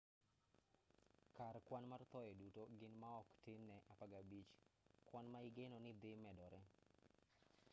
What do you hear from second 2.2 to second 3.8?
duto gin maok tin ne